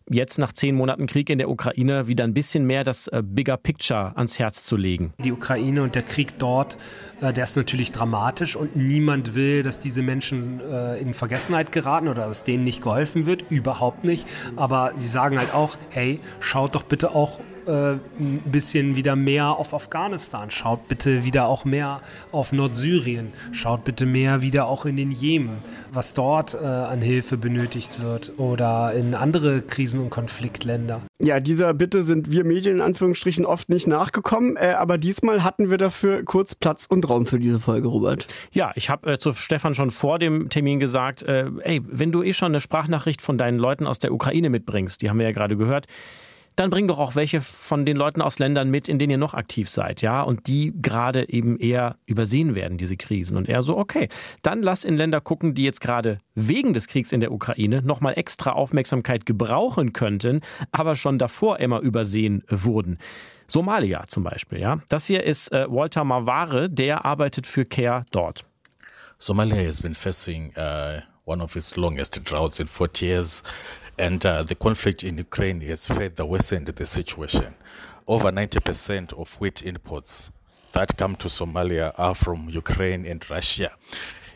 [0.09, 3.57] jetzt nach zehn Monaten Krieg in der Ukraine wieder ein bisschen mehr das äh, Bigger
[3.57, 5.13] Picture ans Herz zu legen.
[5.23, 6.79] Die Ukraine und der Krieg dort,
[7.21, 12.09] äh, der ist natürlich dramatisch und niemand will, dass diese Menschen äh, in Vergessenheit geraten
[12.09, 13.51] oder dass denen nicht geholfen wird.
[13.51, 14.27] Überhaupt nicht.
[14.55, 19.49] Aber sie sagen halt auch, hey, schaut doch bitte auch äh, ein bisschen wieder mehr
[19.49, 22.01] auf Afghanistan, schaut bitte wieder auch mehr
[22.33, 25.59] auf Nordsyrien, schaut bitte mehr wieder auch in den Jemen,
[25.93, 31.03] was dort äh, an Hilfe benötigt wird oder in andere Krisen- und Konfliktländer.
[31.19, 35.71] Ja, dieser Bitte sind wir Medien in Anführungsstrichen oft nicht nachgekommen, äh, aber diesmal hatten
[35.71, 38.27] wir dafür kurz Platz und Raum für diese Folge, Robert.
[38.53, 42.23] Ja, ich habe äh, zu Stefan schon vor dem Termin gesagt, äh, ey, wenn du
[42.23, 45.33] eh schon eine Sprachnachricht von deinen Leuten aus der Ukraine mitbringst, die haben wir ja
[45.33, 45.87] gerade gehört,
[46.57, 49.35] dann bring doch auch welche von den Leuten aus Ländern mit, in denen ihr noch
[49.35, 53.37] aktiv seid, ja, und die gerade eben eher übersehen werden, diese Krisen.
[53.37, 54.09] Und er so, okay,
[54.43, 58.15] dann lass in Länder gucken, die jetzt gerade wegen des Kriegs in der Ukraine nochmal
[58.17, 60.41] extra Aufmerksamkeit gebrauchen könnten,
[60.73, 62.99] aber schon davor immer übersehen wurden.
[63.47, 64.79] Somalia zum Beispiel, ja.
[64.89, 68.47] Das hier ist äh, Walter Maware, der arbeitet für CARE dort.
[69.19, 73.43] Somalia has been facing uh, one of its longest droughts in 40 years.
[73.99, 77.55] And uh, the conflict in Ukraine has further worsened the situation.
[78.07, 80.31] Over 90% of wheat imports
[80.73, 83.71] that come to Somalia are from Ukraine and Russia.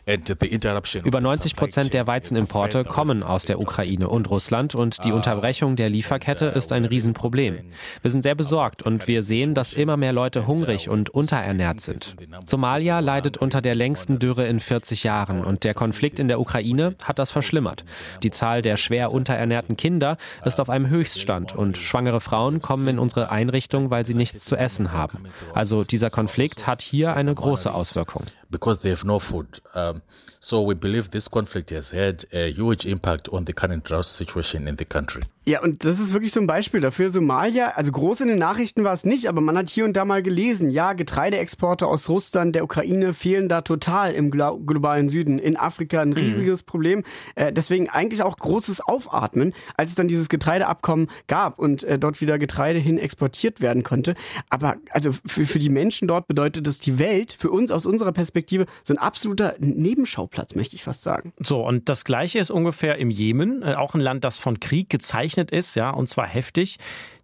[0.06, 5.90] Über 90 Prozent der Weizenimporte kommen aus der Ukraine und Russland und die Unterbrechung der
[5.90, 7.58] Lieferkette ist ein Riesenproblem.
[8.02, 12.16] Wir sind sehr besorgt und wir sehen, dass immer mehr Leute hungrig und unterernährt sind.
[12.46, 16.94] Somalia leidet unter der längsten Dürre in 40 Jahren und der Konflikt in der Ukraine
[17.04, 17.84] hat das verschlimmert.
[18.22, 22.98] Die Zahl der schwer unterernährten Kinder ist auf einem Höchststand und schwangere Frauen kommen in
[22.98, 25.24] unsere Einrichtung, weil sie nichts zu essen haben.
[25.54, 28.24] Also dieser Konflikt hat hier eine große Auswirkung.
[28.50, 29.62] Because they have no food.
[29.74, 30.02] Um
[30.42, 34.66] so we believe this conflict has had a huge impact on the current drought situation
[34.66, 35.22] in the country.
[35.46, 37.08] Ja, und das ist wirklich so ein Beispiel dafür.
[37.08, 40.04] Somalia, also groß in den Nachrichten war es nicht, aber man hat hier und da
[40.04, 45.38] mal gelesen, ja, Getreideexporte aus Russland, der Ukraine fehlen da total im globalen Süden.
[45.38, 46.14] In Afrika ein mhm.
[46.14, 46.66] riesiges mhm.
[46.66, 47.04] Problem.
[47.34, 52.20] Äh, deswegen eigentlich auch großes Aufatmen, als es dann dieses Getreideabkommen gab und äh, dort
[52.20, 54.14] wieder Getreide hin exportiert werden konnte.
[54.50, 58.12] Aber also für, für die Menschen dort bedeutet das die Welt, für uns aus unserer
[58.12, 58.39] Perspektive,
[58.83, 61.33] so ein absoluter Nebenschauplatz, möchte ich fast sagen.
[61.38, 64.88] So, und das Gleiche ist ungefähr im Jemen, äh, auch ein Land, das von Krieg
[64.88, 66.79] gezeichnet gezeichnet ist, ja, und zwar heftig.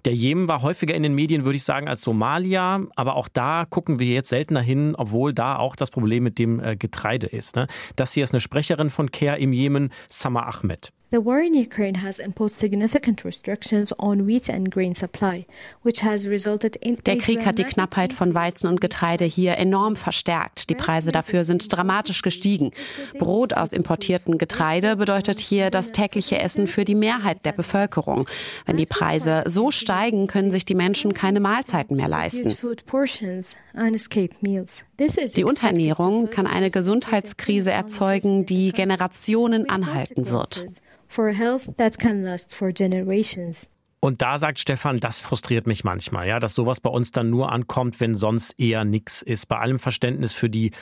[0.04, 3.64] Der Jemen war häufiger in den Medien, würde ich sagen, als Somalia, aber auch da
[3.68, 7.56] gucken wir jetzt seltener hin, obwohl da auch das Problem mit dem äh, Getreide ist.
[7.56, 7.66] Ne?
[7.96, 10.92] Das hier ist eine Sprecherin von CARE im Jemen, Sama Ahmed.
[11.12, 15.46] The war in Ukraine has imposed significant restrictions on wheat and grain supply,
[15.84, 19.94] which has resulted in Der Krieg hat die Knappheit von Weizen und Getreide hier enorm
[19.94, 20.68] verstärkt.
[20.68, 22.72] Die Preise dafür sind dramatisch gestiegen.
[23.18, 28.28] Brot aus importiertem Getreide bedeutet hier das tägliche Essen für die Mehrheit der Bevölkerung.
[28.64, 32.56] Wenn die Preise so steigen, können sich die Menschen keine Mahlzeiten mehr leisten.
[35.36, 40.66] Die Unterernährung kann eine Gesundheitskrise erzeugen, die Generationen anhalten wird
[41.16, 43.66] for health that can last for generations.
[44.00, 47.50] Und da sagt Stefan, das frustriert mich manchmal, ja, dass sowas bei uns dann nur
[47.50, 49.46] ankommt, wenn sonst eher nichts ist.
[49.46, 50.72] Bei allem Verständnis für die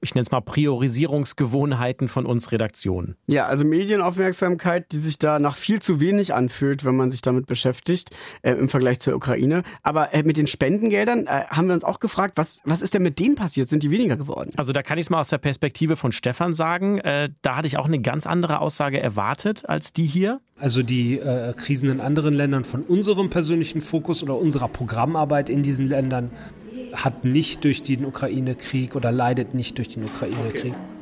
[0.00, 3.16] ich nenne es mal Priorisierungsgewohnheiten von uns Redaktionen.
[3.26, 7.46] Ja, also Medienaufmerksamkeit, die sich da nach viel zu wenig anfühlt, wenn man sich damit
[7.46, 8.10] beschäftigt,
[8.42, 9.62] äh, im Vergleich zur Ukraine.
[9.82, 13.02] Aber äh, mit den Spendengeldern äh, haben wir uns auch gefragt, was, was ist denn
[13.02, 13.68] mit denen passiert?
[13.68, 14.52] Sind die weniger geworden?
[14.56, 16.98] Also da kann ich es mal aus der Perspektive von Stefan sagen.
[16.98, 20.40] Äh, da hatte ich auch eine ganz andere Aussage erwartet als die hier.
[20.60, 25.62] Also die äh, Krisen in anderen Ländern von unserem persönlichen Fokus oder unserer Programmarbeit in
[25.62, 26.30] diesen Ländern
[26.92, 30.72] hat nicht durch den Ukraine-Krieg oder leidet nicht durch den Ukraine-Krieg.
[30.72, 30.98] Okay.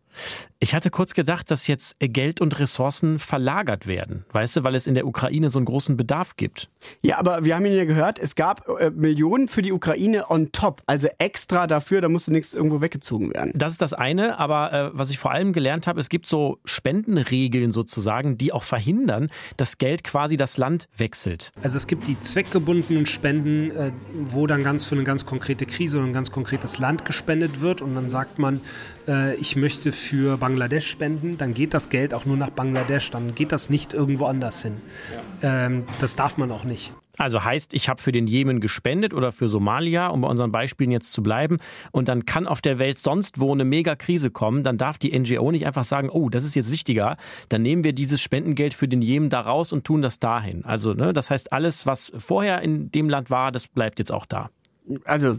[0.66, 4.88] Ich hatte kurz gedacht, dass jetzt Geld und Ressourcen verlagert werden, weißt du, weil es
[4.88, 6.68] in der Ukraine so einen großen Bedarf gibt.
[7.02, 10.50] Ja, aber wir haben ihn ja gehört, es gab äh, Millionen für die Ukraine on
[10.50, 13.52] top, also extra dafür, da musste nichts irgendwo weggezogen werden.
[13.54, 16.58] Das ist das eine, aber äh, was ich vor allem gelernt habe, es gibt so
[16.64, 21.52] Spendenregeln sozusagen, die auch verhindern, dass Geld quasi das Land wechselt.
[21.62, 23.92] Also es gibt die zweckgebundenen Spenden, äh,
[24.24, 27.82] wo dann ganz für eine ganz konkrete Krise oder ein ganz konkretes Land gespendet wird
[27.82, 28.60] und dann sagt man,
[29.06, 33.34] äh, ich möchte für Bangladesch spenden, dann geht das Geld auch nur nach Bangladesch, dann
[33.34, 34.74] geht das nicht irgendwo anders hin.
[35.42, 35.66] Ja.
[35.66, 36.92] Ähm, das darf man auch nicht.
[37.18, 40.90] Also heißt, ich habe für den Jemen gespendet oder für Somalia, um bei unseren Beispielen
[40.90, 41.58] jetzt zu bleiben,
[41.90, 45.50] und dann kann auf der Welt sonst wo eine Megakrise kommen, dann darf die NGO
[45.50, 47.16] nicht einfach sagen, oh, das ist jetzt wichtiger,
[47.48, 50.64] dann nehmen wir dieses Spendengeld für den Jemen da raus und tun das dahin.
[50.64, 54.26] Also, ne, das heißt, alles, was vorher in dem Land war, das bleibt jetzt auch
[54.26, 54.50] da
[55.04, 55.38] also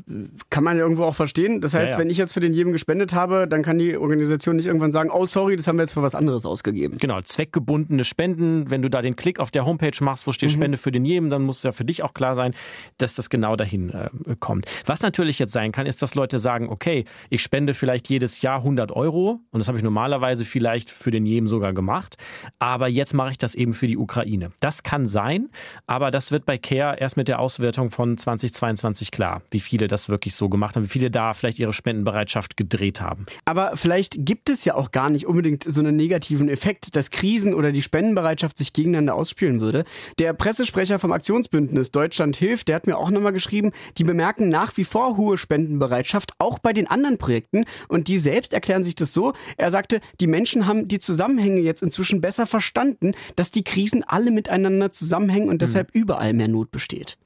[0.49, 1.61] kann man ja irgendwo auch verstehen.
[1.61, 1.99] Das heißt, ja, ja.
[1.99, 5.09] wenn ich jetzt für den jedem gespendet habe, dann kann die Organisation nicht irgendwann sagen,
[5.11, 6.97] oh sorry, das haben wir jetzt für was anderes ausgegeben.
[6.97, 8.69] Genau, zweckgebundene Spenden.
[8.69, 10.53] Wenn du da den Klick auf der Homepage machst, wo steht mhm.
[10.53, 12.53] Spende für den jedem, dann muss ja für dich auch klar sein,
[12.97, 14.65] dass das genau dahin äh, kommt.
[14.85, 18.59] Was natürlich jetzt sein kann, ist, dass Leute sagen, okay, ich spende vielleicht jedes Jahr
[18.59, 22.17] 100 Euro und das habe ich normalerweise vielleicht für den jedem sogar gemacht,
[22.59, 24.51] aber jetzt mache ich das eben für die Ukraine.
[24.59, 25.49] Das kann sein,
[25.85, 30.09] aber das wird bei CARE erst mit der Auswertung von 2022 klar wie viele das
[30.09, 33.25] wirklich so gemacht haben, wie viele da vielleicht ihre Spendenbereitschaft gedreht haben.
[33.45, 37.53] Aber vielleicht gibt es ja auch gar nicht unbedingt so einen negativen Effekt, dass Krisen
[37.53, 39.85] oder die Spendenbereitschaft sich gegeneinander ausspielen würde.
[40.19, 44.75] Der Pressesprecher vom Aktionsbündnis Deutschland hilft, der hat mir auch nochmal geschrieben, die bemerken nach
[44.77, 47.65] wie vor hohe Spendenbereitschaft, auch bei den anderen Projekten.
[47.87, 49.33] Und die selbst erklären sich das so.
[49.57, 54.31] Er sagte, die Menschen haben die Zusammenhänge jetzt inzwischen besser verstanden, dass die Krisen alle
[54.31, 56.01] miteinander zusammenhängen und deshalb mhm.
[56.01, 57.17] überall mehr Not besteht.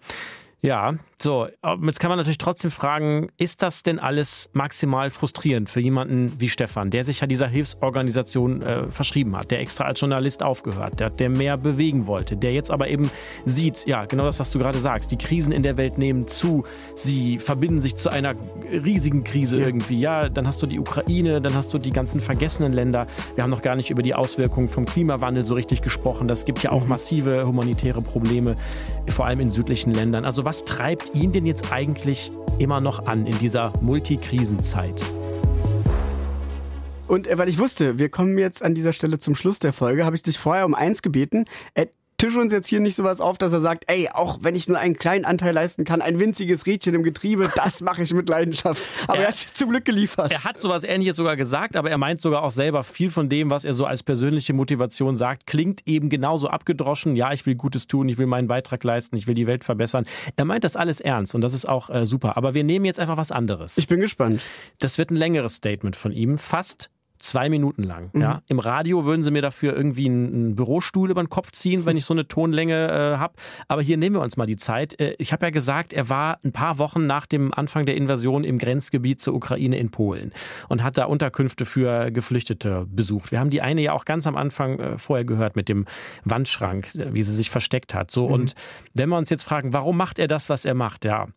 [0.64, 1.48] Ja, so,
[1.84, 6.50] jetzt kann man natürlich trotzdem fragen, ist das denn alles maximal frustrierend für jemanden wie
[6.50, 11.20] Stefan, der sich ja dieser Hilfsorganisation äh, verschrieben hat, der extra als Journalist aufgehört hat,
[11.20, 13.10] der mehr bewegen wollte, der jetzt aber eben
[13.46, 16.64] sieht, ja, genau das, was du gerade sagst, die Krisen in der Welt nehmen zu,
[16.96, 18.36] sie verbinden sich zu einer
[18.72, 19.66] riesigen Krise ja.
[19.66, 20.00] irgendwie.
[20.00, 23.08] Ja, dann hast du die Ukraine, dann hast du die ganzen vergessenen Länder.
[23.36, 26.28] Wir haben noch gar nicht über die Auswirkungen vom Klimawandel so richtig gesprochen.
[26.28, 26.90] Das gibt ja auch mhm.
[26.90, 28.56] massive humanitäre Probleme,
[29.08, 30.26] vor allem in südlichen Ländern.
[30.26, 35.02] Also was treibt ihn denn jetzt eigentlich immer noch an in dieser Multikrisenzeit?
[37.08, 40.06] Und äh, weil ich wusste, wir kommen jetzt an dieser Stelle zum Schluss der Folge,
[40.06, 41.46] habe ich dich vorher um eins gebeten.
[42.22, 44.68] Äh, tisch uns jetzt hier nicht sowas auf, dass er sagt, ey, auch wenn ich
[44.68, 48.30] nur einen kleinen Anteil leisten kann, ein winziges Rädchen im Getriebe, das mache ich mit
[48.30, 48.82] Leidenschaft.
[49.08, 50.32] Aber er, er hat zum Glück geliefert.
[50.32, 53.50] Er hat sowas ähnliches sogar gesagt, aber er meint sogar auch selber viel von dem,
[53.50, 57.16] was er so als persönliche Motivation sagt, klingt eben genauso abgedroschen.
[57.16, 60.06] Ja, ich will Gutes tun, ich will meinen Beitrag leisten, ich will die Welt verbessern.
[60.36, 62.38] Er meint das alles ernst und das ist auch äh, super.
[62.38, 63.78] Aber wir nehmen jetzt einfach was anderes.
[63.78, 64.42] Ich bin gespannt.
[64.80, 66.90] Das wird ein längeres Statement von ihm, fast
[67.22, 68.10] zwei Minuten lang.
[68.14, 68.22] Mhm.
[68.22, 68.42] Ja.
[68.48, 72.06] Im Radio würden sie mir dafür irgendwie einen, Bürostuhl über den Kopf ziehen, wenn ich
[72.06, 73.34] so eine Tonlänge äh, habe.
[73.68, 75.00] Aber hier nehmen wir uns mal die Zeit.
[75.00, 78.44] Äh, ich habe ja gesagt, er war ein paar Wochen nach dem Anfang der Invasion
[78.44, 80.32] im Grenzgebiet zur Ukraine in Polen
[80.68, 83.32] und hat da Unterkünfte für Geflüchtete besucht.
[83.32, 85.86] Wir haben die eine ja auch ganz am Anfang äh, vorher gehört mit dem
[86.24, 88.12] Wandschrank, äh, wie sie sich versteckt hat.
[88.12, 88.34] So mhm.
[88.34, 88.56] und
[88.94, 91.06] wenn wir uns jetzt fragen, warum macht er das, was er macht?
[91.06, 91.28] Ja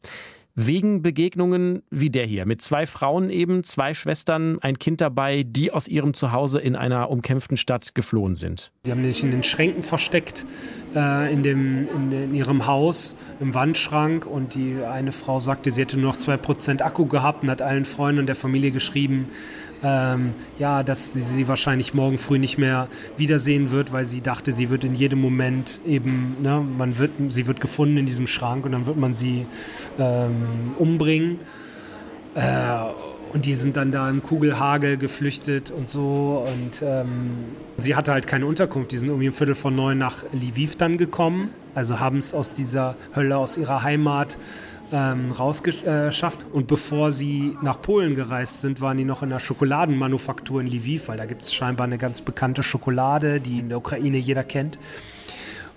[0.54, 2.46] wegen Begegnungen wie der hier.
[2.46, 7.10] Mit zwei Frauen eben, zwei Schwestern, ein Kind dabei, die aus ihrem Zuhause in einer
[7.10, 8.70] umkämpften Stadt geflohen sind.
[8.86, 10.46] Die haben sich in den Schränken versteckt
[10.94, 15.80] äh, in, dem, in, in, ihrem Haus im Wandschrank und die eine Frau sagte, sie
[15.80, 19.28] hätte nur noch 2% Akku gehabt und hat allen Freunden und der Familie geschrieben,
[19.82, 24.52] ähm, ja, dass sie sie wahrscheinlich morgen früh nicht mehr wiedersehen wird, weil sie dachte,
[24.52, 28.64] sie wird in jedem Moment eben, ne, man wird, sie wird gefunden in diesem Schrank
[28.64, 29.46] und dann wird man sie
[29.98, 31.38] ähm, umbringen.
[32.34, 32.42] Äh,
[33.34, 36.46] und die sind dann da im Kugelhagel geflüchtet und so.
[36.46, 37.32] Und ähm,
[37.76, 38.92] sie hatte halt keine Unterkunft.
[38.92, 41.50] Die sind irgendwie um Viertel von neun nach Lviv dann gekommen.
[41.74, 44.38] Also haben es aus dieser Hölle, aus ihrer Heimat
[44.92, 46.40] ähm, rausgeschafft.
[46.53, 51.09] Und bevor sie nach Polen gereist sind, waren die noch in der Schokoladenmanufaktur in Lviv,
[51.09, 54.79] weil da gibt es scheinbar eine ganz bekannte Schokolade, die in der Ukraine jeder kennt.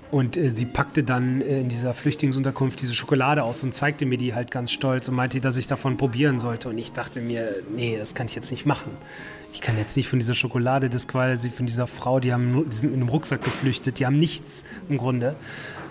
[0.09, 4.17] Und äh, sie packte dann äh, in dieser Flüchtlingsunterkunft diese Schokolade aus und zeigte mir
[4.17, 6.69] die halt ganz stolz und meinte, dass ich davon probieren sollte.
[6.69, 8.91] Und ich dachte mir, nee, das kann ich jetzt nicht machen.
[9.53, 12.75] Ich kann jetzt nicht von dieser Schokolade, das quasi von dieser Frau, die, haben, die
[12.75, 15.35] sind in einem Rucksack geflüchtet, die haben nichts im Grunde.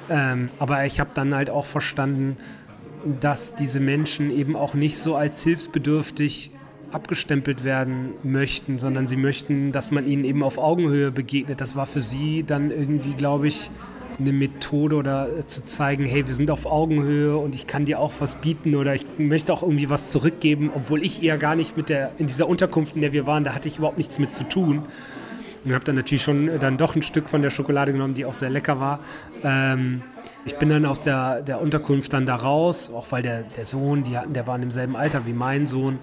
[0.09, 2.37] Ähm, aber ich habe dann halt auch verstanden,
[3.21, 6.51] dass diese Menschen eben auch nicht so als hilfsbedürftig
[6.93, 11.61] abgestempelt werden möchten, sondern sie möchten, dass man ihnen eben auf Augenhöhe begegnet.
[11.61, 13.71] Das war für sie dann irgendwie, glaube ich,
[14.19, 17.99] eine Methode oder äh, zu zeigen, hey, wir sind auf Augenhöhe und ich kann dir
[18.01, 21.77] auch was bieten oder ich möchte auch irgendwie was zurückgeben, obwohl ich eher gar nicht
[21.77, 24.35] mit der, in dieser Unterkunft, in der wir waren, da hatte ich überhaupt nichts mit
[24.35, 24.85] zu tun.
[25.67, 28.25] Und habe dann natürlich schon äh, dann doch ein Stück von der Schokolade genommen, die
[28.25, 29.01] auch sehr lecker war.
[29.43, 30.01] Ähm,
[30.45, 34.05] ich bin dann aus der, der Unterkunft dann da raus, auch weil der, der Sohn,
[34.05, 35.99] die hatten, der war in demselben Alter wie mein Sohn.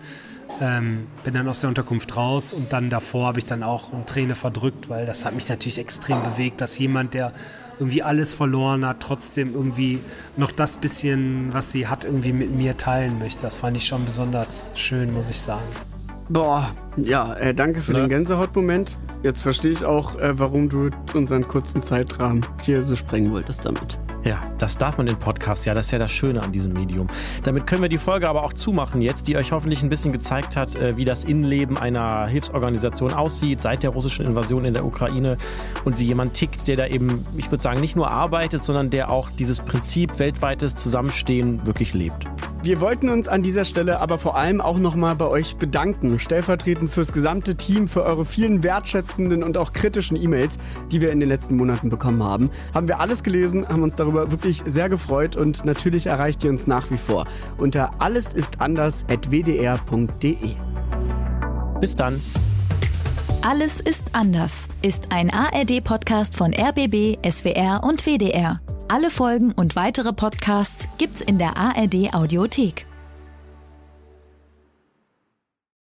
[0.62, 4.06] Ähm, bin dann aus der Unterkunft raus und dann davor habe ich dann auch eine
[4.06, 7.32] Träne verdrückt, weil das hat mich natürlich extrem bewegt, dass jemand, der
[7.80, 10.00] irgendwie alles verloren hat, trotzdem irgendwie
[10.36, 13.44] noch das bisschen, was sie hat, irgendwie mit mir teilen möchte.
[13.44, 15.64] Das fand ich schon besonders schön, muss ich sagen.
[16.30, 18.00] Boah, ja, äh, danke für Na?
[18.00, 18.98] den Gänsehautmoment.
[19.24, 23.98] Jetzt verstehe ich auch, äh, warum du unseren kurzen Zeitrahmen hier so sprengen wolltest damit.
[24.26, 27.08] Ja, das darf man in Podcast, ja, das ist ja das Schöne an diesem Medium.
[27.44, 30.58] Damit können wir die Folge aber auch zumachen jetzt, die euch hoffentlich ein bisschen gezeigt
[30.58, 35.38] hat, äh, wie das Innenleben einer Hilfsorganisation aussieht seit der russischen Invasion in der Ukraine
[35.86, 39.10] und wie jemand tickt, der da eben, ich würde sagen, nicht nur arbeitet, sondern der
[39.10, 42.28] auch dieses Prinzip weltweites Zusammenstehen wirklich lebt.
[42.64, 46.90] Wir wollten uns an dieser Stelle aber vor allem auch nochmal bei euch bedanken, stellvertretend
[46.90, 50.58] fürs gesamte Team, für eure vielen wertschätzenden und auch kritischen E-Mails,
[50.90, 52.50] die wir in den letzten Monaten bekommen haben.
[52.74, 56.66] Haben wir alles gelesen, haben uns darüber wirklich sehr gefreut und natürlich erreicht ihr uns
[56.66, 57.26] nach wie vor
[57.58, 60.38] unter allesistanders.wdr.de.
[61.82, 62.22] Bis dann.
[63.42, 68.62] Alles ist anders ist ein ARD-Podcast von RBB, SWR und WDR.
[68.94, 72.86] Alle Folgen und weitere Podcasts gibt's in der ARD Audiothek.